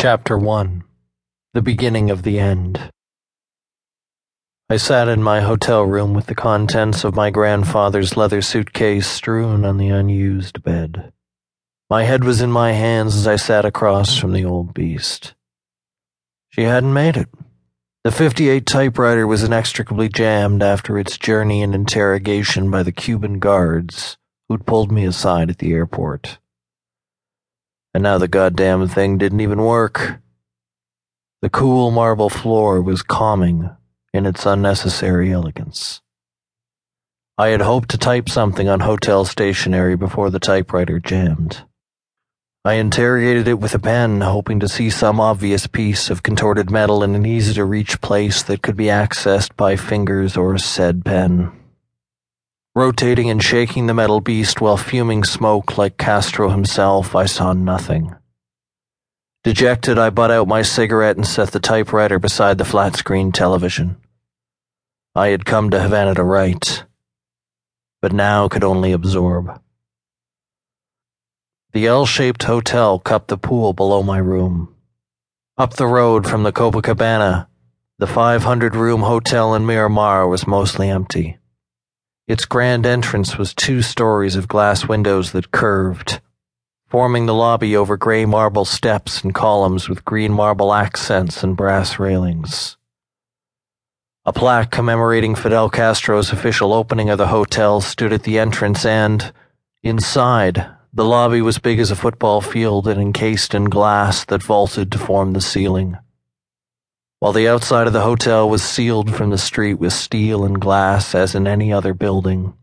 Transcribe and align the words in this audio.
Chapter 0.00 0.38
1 0.38 0.82
The 1.52 1.60
Beginning 1.60 2.10
of 2.10 2.22
the 2.22 2.38
End. 2.38 2.90
I 4.70 4.78
sat 4.78 5.08
in 5.08 5.22
my 5.22 5.42
hotel 5.42 5.82
room 5.82 6.14
with 6.14 6.24
the 6.24 6.34
contents 6.34 7.04
of 7.04 7.14
my 7.14 7.28
grandfather's 7.28 8.16
leather 8.16 8.40
suitcase 8.40 9.06
strewn 9.06 9.62
on 9.66 9.76
the 9.76 9.90
unused 9.90 10.62
bed. 10.62 11.12
My 11.90 12.04
head 12.04 12.24
was 12.24 12.40
in 12.40 12.50
my 12.50 12.72
hands 12.72 13.14
as 13.14 13.26
I 13.26 13.36
sat 13.36 13.66
across 13.66 14.16
from 14.16 14.32
the 14.32 14.42
old 14.42 14.72
beast. 14.72 15.34
She 16.48 16.62
hadn't 16.62 16.94
made 16.94 17.18
it. 17.18 17.28
The 18.02 18.10
58 18.10 18.64
typewriter 18.64 19.26
was 19.26 19.42
inextricably 19.42 20.08
jammed 20.08 20.62
after 20.62 20.98
its 20.98 21.18
journey 21.18 21.62
and 21.62 21.74
interrogation 21.74 22.70
by 22.70 22.84
the 22.84 22.90
Cuban 22.90 23.38
guards 23.38 24.16
who'd 24.48 24.64
pulled 24.64 24.90
me 24.90 25.04
aside 25.04 25.50
at 25.50 25.58
the 25.58 25.74
airport. 25.74 26.38
And 27.92 28.02
now 28.02 28.18
the 28.18 28.28
goddamn 28.28 28.86
thing 28.88 29.18
didn't 29.18 29.40
even 29.40 29.62
work. 29.62 30.20
The 31.42 31.50
cool 31.50 31.90
marble 31.90 32.30
floor 32.30 32.80
was 32.82 33.02
calming 33.02 33.70
in 34.12 34.26
its 34.26 34.46
unnecessary 34.46 35.32
elegance. 35.32 36.00
I 37.38 37.48
had 37.48 37.62
hoped 37.62 37.88
to 37.90 37.98
type 37.98 38.28
something 38.28 38.68
on 38.68 38.80
hotel 38.80 39.24
stationery 39.24 39.96
before 39.96 40.30
the 40.30 40.38
typewriter 40.38 41.00
jammed. 41.00 41.62
I 42.62 42.74
interrogated 42.74 43.48
it 43.48 43.58
with 43.58 43.74
a 43.74 43.78
pen, 43.78 44.20
hoping 44.20 44.60
to 44.60 44.68
see 44.68 44.90
some 44.90 45.18
obvious 45.18 45.66
piece 45.66 46.10
of 46.10 46.22
contorted 46.22 46.70
metal 46.70 47.02
in 47.02 47.14
an 47.14 47.24
easy 47.24 47.54
to 47.54 47.64
reach 47.64 48.02
place 48.02 48.42
that 48.42 48.60
could 48.60 48.76
be 48.76 48.86
accessed 48.86 49.56
by 49.56 49.76
fingers 49.76 50.36
or 50.36 50.58
said 50.58 51.02
pen. 51.02 51.50
Rotating 52.76 53.28
and 53.28 53.42
shaking 53.42 53.86
the 53.86 53.94
metal 53.94 54.20
beast 54.20 54.60
while 54.60 54.76
fuming 54.76 55.24
smoke 55.24 55.76
like 55.76 55.98
Castro 55.98 56.50
himself, 56.50 57.16
I 57.16 57.26
saw 57.26 57.52
nothing. 57.52 58.14
Dejected, 59.42 59.98
I 59.98 60.10
butt 60.10 60.30
out 60.30 60.46
my 60.46 60.62
cigarette 60.62 61.16
and 61.16 61.26
set 61.26 61.50
the 61.50 61.58
typewriter 61.58 62.20
beside 62.20 62.58
the 62.58 62.64
flat 62.64 62.94
screen 62.94 63.32
television. 63.32 63.96
I 65.16 65.30
had 65.30 65.44
come 65.44 65.70
to 65.70 65.80
Havana 65.80 66.14
to 66.14 66.22
write, 66.22 66.84
but 68.00 68.12
now 68.12 68.46
could 68.46 68.62
only 68.62 68.92
absorb. 68.92 69.60
The 71.72 71.88
L 71.88 72.06
shaped 72.06 72.44
hotel 72.44 73.00
cupped 73.00 73.28
the 73.28 73.36
pool 73.36 73.72
below 73.72 74.04
my 74.04 74.18
room. 74.18 74.76
Up 75.58 75.74
the 75.74 75.88
road 75.88 76.24
from 76.24 76.44
the 76.44 76.52
Copacabana, 76.52 77.48
the 77.98 78.06
500 78.06 78.76
room 78.76 79.00
hotel 79.00 79.56
in 79.56 79.66
Miramar 79.66 80.28
was 80.28 80.46
mostly 80.46 80.88
empty. 80.88 81.39
Its 82.30 82.44
grand 82.44 82.86
entrance 82.86 83.36
was 83.36 83.52
two 83.52 83.82
stories 83.82 84.36
of 84.36 84.46
glass 84.46 84.86
windows 84.86 85.32
that 85.32 85.50
curved, 85.50 86.20
forming 86.86 87.26
the 87.26 87.34
lobby 87.34 87.74
over 87.74 87.96
gray 87.96 88.24
marble 88.24 88.64
steps 88.64 89.24
and 89.24 89.34
columns 89.34 89.88
with 89.88 90.04
green 90.04 90.32
marble 90.32 90.72
accents 90.72 91.42
and 91.42 91.56
brass 91.56 91.98
railings. 91.98 92.76
A 94.24 94.32
plaque 94.32 94.70
commemorating 94.70 95.34
Fidel 95.34 95.68
Castro's 95.68 96.30
official 96.30 96.72
opening 96.72 97.10
of 97.10 97.18
the 97.18 97.26
hotel 97.26 97.80
stood 97.80 98.12
at 98.12 98.22
the 98.22 98.38
entrance, 98.38 98.86
and, 98.86 99.32
inside, 99.82 100.70
the 100.92 101.04
lobby 101.04 101.42
was 101.42 101.58
big 101.58 101.80
as 101.80 101.90
a 101.90 101.96
football 101.96 102.40
field 102.40 102.86
and 102.86 103.00
encased 103.00 103.56
in 103.56 103.64
glass 103.64 104.24
that 104.26 104.40
vaulted 104.40 104.92
to 104.92 104.98
form 104.98 105.32
the 105.32 105.40
ceiling. 105.40 105.98
While 107.20 107.34
the 107.34 107.48
outside 107.48 107.86
of 107.86 107.92
the 107.92 108.00
hotel 108.00 108.48
was 108.48 108.62
sealed 108.62 109.14
from 109.14 109.28
the 109.28 109.36
street 109.36 109.74
with 109.74 109.92
steel 109.92 110.42
and 110.42 110.58
glass 110.58 111.14
as 111.14 111.34
in 111.34 111.46
any 111.46 111.70
other 111.70 111.92
building, 111.92 112.54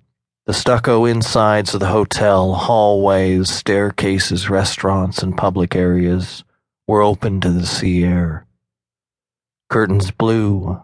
the 0.47 0.53
stucco 0.53 1.05
insides 1.05 1.75
of 1.75 1.79
the 1.79 1.89
hotel, 1.89 2.55
hallways, 2.55 3.51
staircases, 3.51 4.49
restaurants, 4.49 5.21
and 5.21 5.37
public 5.37 5.75
areas 5.75 6.43
were 6.87 7.03
open 7.03 7.39
to 7.41 7.51
the 7.51 7.67
sea 7.67 8.03
air. 8.03 8.47
Curtains 9.69 10.09
blew, 10.09 10.81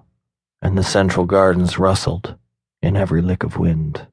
and 0.61 0.77
the 0.77 0.83
central 0.83 1.25
gardens 1.25 1.79
rustled 1.79 2.35
in 2.83 2.95
every 2.95 3.23
lick 3.23 3.43
of 3.43 3.57
wind. 3.57 4.05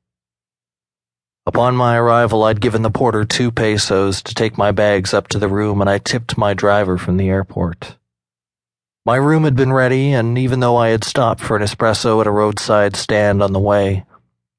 Upon 1.44 1.76
my 1.76 1.98
arrival, 1.98 2.44
I'd 2.44 2.62
given 2.62 2.80
the 2.80 2.90
porter 2.90 3.26
two 3.26 3.50
pesos 3.50 4.22
to 4.22 4.34
take 4.34 4.56
my 4.56 4.72
bags 4.72 5.12
up 5.12 5.28
to 5.28 5.38
the 5.38 5.48
room, 5.48 5.82
and 5.82 5.90
I 5.90 5.98
tipped 5.98 6.38
my 6.38 6.54
driver 6.54 6.96
from 6.96 7.18
the 7.18 7.28
airport. 7.28 7.98
My 9.06 9.16
room 9.16 9.44
had 9.44 9.56
been 9.56 9.72
ready, 9.72 10.12
and 10.12 10.36
even 10.36 10.60
though 10.60 10.76
I 10.76 10.90
had 10.90 11.04
stopped 11.04 11.40
for 11.40 11.56
an 11.56 11.62
espresso 11.62 12.20
at 12.20 12.26
a 12.26 12.30
roadside 12.30 12.96
stand 12.96 13.42
on 13.42 13.54
the 13.54 13.58
way, 13.58 14.04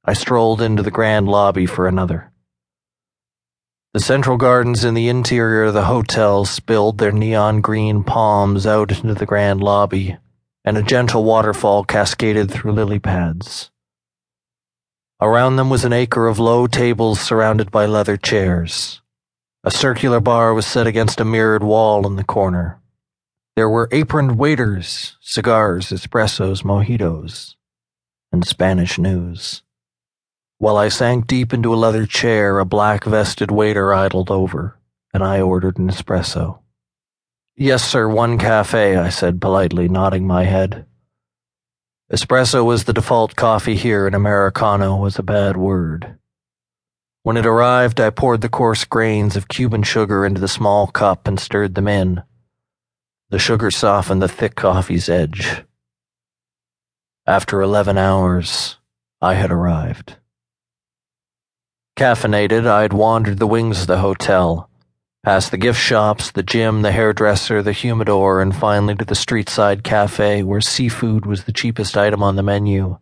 I 0.03 0.13
strolled 0.13 0.63
into 0.63 0.81
the 0.81 0.89
grand 0.89 1.27
lobby 1.27 1.67
for 1.67 1.87
another. 1.87 2.31
The 3.93 3.99
central 3.99 4.37
gardens 4.37 4.83
in 4.83 4.95
the 4.95 5.09
interior 5.09 5.65
of 5.65 5.75
the 5.75 5.85
hotel 5.85 6.45
spilled 6.45 6.97
their 6.97 7.11
neon 7.11 7.61
green 7.61 8.03
palms 8.03 8.65
out 8.65 8.91
into 8.91 9.13
the 9.13 9.27
grand 9.27 9.61
lobby, 9.61 10.17
and 10.65 10.75
a 10.75 10.81
gentle 10.81 11.23
waterfall 11.23 11.83
cascaded 11.83 12.49
through 12.49 12.71
lily 12.71 12.97
pads. 12.97 13.69
Around 15.21 15.57
them 15.57 15.69
was 15.69 15.85
an 15.85 15.93
acre 15.93 16.27
of 16.27 16.39
low 16.39 16.65
tables 16.65 17.21
surrounded 17.21 17.69
by 17.69 17.85
leather 17.85 18.17
chairs. 18.17 19.03
A 19.63 19.69
circular 19.69 20.19
bar 20.19 20.55
was 20.55 20.65
set 20.65 20.87
against 20.87 21.19
a 21.19 21.25
mirrored 21.25 21.63
wall 21.63 22.07
in 22.07 22.15
the 22.15 22.23
corner. 22.23 22.80
There 23.61 23.69
were 23.69 23.89
aproned 23.91 24.39
waiters, 24.39 25.17
cigars, 25.21 25.91
espressos, 25.91 26.63
mojitos, 26.63 27.53
and 28.31 28.43
Spanish 28.43 28.97
news. 28.97 29.61
While 30.57 30.77
I 30.77 30.89
sank 30.89 31.27
deep 31.27 31.53
into 31.53 31.71
a 31.71 31.77
leather 31.77 32.07
chair, 32.07 32.57
a 32.57 32.65
black 32.65 33.03
vested 33.03 33.51
waiter 33.51 33.93
idled 33.93 34.31
over, 34.31 34.79
and 35.13 35.21
I 35.21 35.41
ordered 35.41 35.77
an 35.77 35.91
espresso. 35.91 36.61
Yes, 37.55 37.87
sir, 37.87 38.09
one 38.09 38.39
cafe, 38.39 38.95
I 38.95 39.09
said 39.09 39.39
politely, 39.39 39.87
nodding 39.87 40.25
my 40.25 40.45
head. 40.45 40.87
Espresso 42.11 42.65
was 42.65 42.85
the 42.85 42.93
default 42.93 43.35
coffee 43.35 43.75
here, 43.75 44.07
and 44.07 44.15
Americano 44.15 44.95
was 44.95 45.19
a 45.19 45.21
bad 45.37 45.55
word. 45.55 46.17
When 47.21 47.37
it 47.37 47.45
arrived, 47.45 48.01
I 48.01 48.09
poured 48.09 48.41
the 48.41 48.49
coarse 48.49 48.85
grains 48.85 49.35
of 49.35 49.49
Cuban 49.49 49.83
sugar 49.83 50.25
into 50.25 50.41
the 50.41 50.47
small 50.47 50.87
cup 50.87 51.27
and 51.27 51.39
stirred 51.39 51.75
them 51.75 51.87
in. 51.87 52.23
The 53.31 53.39
sugar 53.39 53.71
softened 53.71 54.21
the 54.21 54.27
thick 54.27 54.55
coffee's 54.55 55.07
edge. 55.07 55.63
After 57.25 57.61
11 57.61 57.97
hours, 57.97 58.77
I 59.21 59.35
had 59.35 59.51
arrived. 59.53 60.17
Caffeinated, 61.97 62.67
I 62.67 62.81
had 62.81 62.91
wandered 62.91 63.39
the 63.39 63.47
wings 63.47 63.81
of 63.81 63.87
the 63.87 63.99
hotel 63.99 64.69
past 65.23 65.51
the 65.51 65.57
gift 65.57 65.79
shops, 65.79 66.31
the 66.31 66.43
gym, 66.43 66.81
the 66.81 66.91
hairdresser, 66.91 67.61
the 67.61 67.71
humidor, 67.71 68.41
and 68.41 68.53
finally 68.53 68.95
to 68.95 69.05
the 69.05 69.15
street-side 69.15 69.81
cafe 69.81 70.43
where 70.43 70.59
seafood 70.59 71.25
was 71.25 71.45
the 71.45 71.53
cheapest 71.53 71.95
item 71.95 72.21
on 72.21 72.35
the 72.35 72.43
menu, 72.43 72.97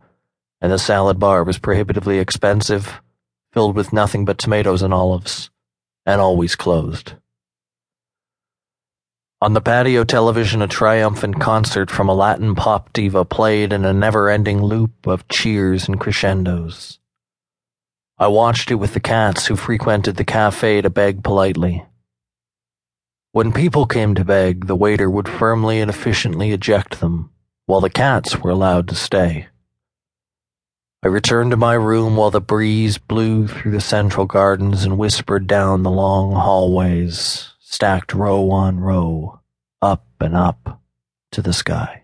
and 0.62 0.72
the 0.72 0.78
salad 0.78 1.18
bar 1.18 1.44
was 1.44 1.58
prohibitively 1.58 2.20
expensive, 2.20 3.02
filled 3.52 3.76
with 3.76 3.94
nothing 3.94 4.26
but 4.26 4.38
tomatoes 4.38 4.84
and 4.84 4.94
olives, 4.94 5.50
and 6.06 6.22
always 6.22 6.56
closed. 6.56 7.14
On 9.42 9.54
the 9.54 9.62
patio 9.62 10.04
television, 10.04 10.62
a 10.62 10.68
triumphant 10.68 11.40
concert 11.40 11.90
from 11.90 12.10
a 12.10 12.14
Latin 12.14 12.56
pop 12.56 12.92
diva 12.92 13.24
played 13.24 13.72
in 13.72 13.86
a 13.86 13.94
never-ending 13.94 14.62
loop 14.62 15.08
of 15.08 15.30
cheers 15.30 15.88
and 15.88 15.98
crescendos. 15.98 17.00
I 18.18 18.28
watched 18.28 18.70
it 18.70 18.76
with 18.76 18.94
the 18.94 19.00
cats 19.00 19.46
who 19.46 19.56
frequented 19.56 20.18
the 20.18 20.26
cafe 20.26 20.82
to 20.82 20.90
beg 20.90 21.24
politely. 21.24 21.86
When 23.32 23.54
people 23.54 23.86
came 23.86 24.14
to 24.16 24.26
beg, 24.26 24.68
the 24.68 24.76
waiter 24.76 25.10
would 25.10 25.30
firmly 25.30 25.80
and 25.80 25.90
efficiently 25.90 26.52
eject 26.52 27.00
them, 27.00 27.32
while 27.66 27.80
the 27.80 27.90
cats 27.90 28.40
were 28.40 28.52
allowed 28.52 28.90
to 28.90 28.96
stay. 28.96 29.48
I 31.02 31.08
returned 31.08 31.52
to 31.52 31.58
my 31.58 31.76
room 31.76 32.18
while 32.18 32.32
the 32.32 32.42
breeze 32.42 32.98
blew 32.98 33.48
through 33.48 33.72
the 33.72 33.80
central 33.80 34.26
gardens 34.26 34.84
and 34.84 34.98
whispered 34.98 35.48
down 35.48 35.84
the 35.84 35.90
long 35.90 36.34
hallways, 36.34 37.54
stacked 37.72 38.16
row 38.16 38.50
on 38.50 38.80
row, 38.80 39.40
up 39.80 40.04
and 40.20 40.36
up 40.36 40.82
to 41.32 41.40
the 41.40 41.54
sky. 41.54 42.02